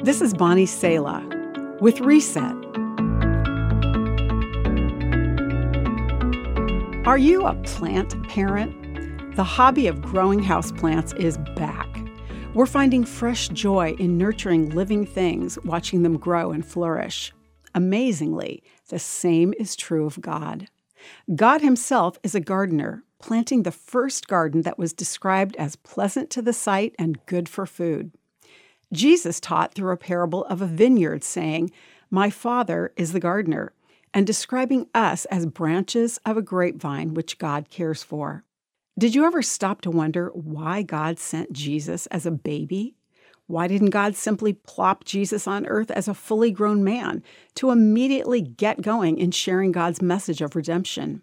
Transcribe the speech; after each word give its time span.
This 0.00 0.20
is 0.20 0.32
Bonnie 0.32 0.64
Sala 0.64 1.26
with 1.80 2.00
Reset. 2.00 2.54
Are 7.04 7.18
you 7.18 7.44
a 7.44 7.56
plant 7.64 8.14
parent? 8.28 9.34
The 9.34 9.42
hobby 9.42 9.88
of 9.88 10.00
growing 10.00 10.40
houseplants 10.40 11.18
is 11.18 11.36
back. 11.56 11.88
We're 12.54 12.66
finding 12.66 13.04
fresh 13.04 13.48
joy 13.48 13.96
in 13.98 14.16
nurturing 14.16 14.70
living 14.70 15.04
things, 15.04 15.58
watching 15.64 16.04
them 16.04 16.16
grow 16.16 16.52
and 16.52 16.64
flourish. 16.64 17.32
Amazingly, 17.74 18.62
the 18.90 19.00
same 19.00 19.52
is 19.58 19.74
true 19.74 20.06
of 20.06 20.20
God. 20.20 20.68
God 21.34 21.60
Himself 21.60 22.20
is 22.22 22.36
a 22.36 22.40
gardener, 22.40 23.02
planting 23.18 23.64
the 23.64 23.72
first 23.72 24.28
garden 24.28 24.62
that 24.62 24.78
was 24.78 24.92
described 24.92 25.56
as 25.56 25.74
pleasant 25.74 26.30
to 26.30 26.40
the 26.40 26.52
sight 26.52 26.94
and 27.00 27.18
good 27.26 27.48
for 27.48 27.66
food. 27.66 28.12
Jesus 28.92 29.40
taught 29.40 29.74
through 29.74 29.92
a 29.92 29.96
parable 29.96 30.44
of 30.46 30.62
a 30.62 30.66
vineyard, 30.66 31.22
saying, 31.22 31.70
My 32.10 32.30
Father 32.30 32.92
is 32.96 33.12
the 33.12 33.20
gardener, 33.20 33.72
and 34.14 34.26
describing 34.26 34.88
us 34.94 35.26
as 35.26 35.46
branches 35.46 36.18
of 36.24 36.36
a 36.36 36.42
grapevine 36.42 37.14
which 37.14 37.38
God 37.38 37.68
cares 37.70 38.02
for. 38.02 38.44
Did 38.98 39.14
you 39.14 39.24
ever 39.24 39.42
stop 39.42 39.82
to 39.82 39.90
wonder 39.90 40.30
why 40.34 40.82
God 40.82 41.18
sent 41.18 41.52
Jesus 41.52 42.06
as 42.06 42.26
a 42.26 42.30
baby? 42.30 42.96
Why 43.46 43.68
didn't 43.68 43.90
God 43.90 44.16
simply 44.16 44.52
plop 44.52 45.04
Jesus 45.04 45.46
on 45.46 45.66
earth 45.66 45.90
as 45.90 46.08
a 46.08 46.14
fully 46.14 46.50
grown 46.50 46.82
man 46.82 47.22
to 47.54 47.70
immediately 47.70 48.40
get 48.40 48.82
going 48.82 49.18
in 49.18 49.30
sharing 49.30 49.72
God's 49.72 50.02
message 50.02 50.42
of 50.42 50.56
redemption? 50.56 51.22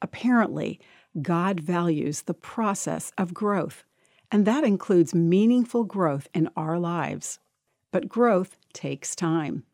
Apparently, 0.00 0.80
God 1.20 1.60
values 1.60 2.22
the 2.22 2.34
process 2.34 3.12
of 3.18 3.34
growth 3.34 3.84
and 4.32 4.46
that 4.46 4.64
includes 4.64 5.14
meaningful 5.14 5.84
growth 5.84 6.26
in 6.32 6.48
our 6.56 6.78
lives. 6.78 7.38
But 7.92 8.08
growth 8.08 8.56
takes 8.72 9.14
time. 9.14 9.64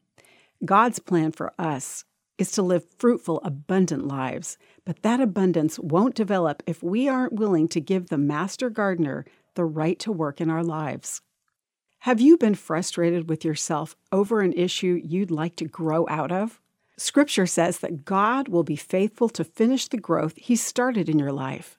God's 0.64 0.98
plan 0.98 1.30
for 1.30 1.52
us 1.58 2.04
is 2.38 2.50
to 2.52 2.62
live 2.62 2.84
fruitful, 2.98 3.40
abundant 3.44 4.08
lives, 4.08 4.58
but 4.84 5.02
that 5.02 5.20
abundance 5.20 5.78
won't 5.78 6.16
develop 6.16 6.64
if 6.66 6.82
we 6.82 7.08
aren't 7.08 7.34
willing 7.34 7.68
to 7.68 7.80
give 7.80 8.08
the 8.08 8.18
master 8.18 8.68
gardener 8.68 9.24
the 9.54 9.64
right 9.64 9.98
to 10.00 10.10
work 10.10 10.40
in 10.40 10.50
our 10.50 10.64
lives. 10.64 11.20
Have 12.00 12.20
you 12.20 12.36
been 12.36 12.54
frustrated 12.56 13.28
with 13.28 13.44
yourself 13.44 13.96
over 14.10 14.40
an 14.40 14.52
issue 14.52 15.00
you'd 15.02 15.30
like 15.30 15.54
to 15.56 15.64
grow 15.64 16.06
out 16.08 16.32
of? 16.32 16.60
Scripture 16.96 17.46
says 17.46 17.78
that 17.78 18.04
God 18.04 18.48
will 18.48 18.64
be 18.64 18.76
faithful 18.76 19.28
to 19.30 19.44
finish 19.44 19.86
the 19.86 19.98
growth 19.98 20.34
He 20.36 20.56
started 20.56 21.08
in 21.08 21.18
your 21.18 21.32
life. 21.32 21.78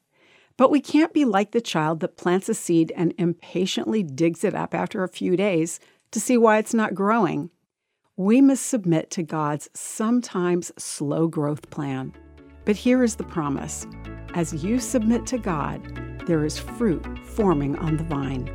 But 0.59 0.71
we 0.71 0.81
can't 0.81 1.13
be 1.13 1.23
like 1.23 1.51
the 1.51 1.61
child 1.61 2.01
that 2.01 2.17
plants 2.17 2.49
a 2.49 2.53
seed 2.53 2.91
and 2.97 3.13
impatiently 3.17 4.03
digs 4.03 4.43
it 4.43 4.53
up 4.53 4.73
after 4.73 5.05
a 5.05 5.07
few 5.07 5.37
days 5.37 5.79
to 6.11 6.19
see 6.19 6.35
why 6.35 6.57
it's 6.57 6.73
not 6.73 6.93
growing. 6.93 7.49
We 8.17 8.41
must 8.41 8.65
submit 8.65 9.09
to 9.11 9.23
God's 9.23 9.69
sometimes 9.73 10.73
slow 10.77 11.29
growth 11.29 11.69
plan. 11.69 12.13
But 12.65 12.75
here 12.75 13.05
is 13.05 13.15
the 13.15 13.23
promise 13.23 13.87
as 14.33 14.61
you 14.61 14.81
submit 14.81 15.25
to 15.27 15.37
God, 15.37 15.81
there 16.25 16.43
is 16.43 16.59
fruit 16.59 17.05
forming 17.25 17.77
on 17.77 17.95
the 17.95 18.03
vine. 18.03 18.51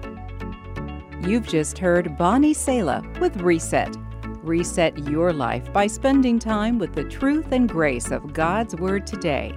You've 1.26 1.48
just 1.48 1.78
heard 1.78 2.18
Bonnie 2.18 2.52
Sala 2.52 3.02
with 3.18 3.38
Reset. 3.38 3.96
Reset 4.42 4.98
your 5.08 5.32
life 5.32 5.72
by 5.72 5.86
spending 5.86 6.38
time 6.38 6.78
with 6.78 6.94
the 6.94 7.04
truth 7.04 7.50
and 7.50 7.66
grace 7.66 8.10
of 8.10 8.34
God's 8.34 8.76
Word 8.76 9.06
today. 9.06 9.56